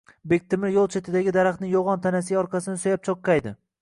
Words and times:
Bektemir 0.29 0.71
yo`l 0.77 0.87
chetidagi 0.95 1.33
daraxtning 1.37 1.73
yo`g`on 1.75 2.03
tanasiga 2.07 2.41
orqasini 2.45 2.83
suyab 2.85 3.05
cho`qqaydi 3.11 3.55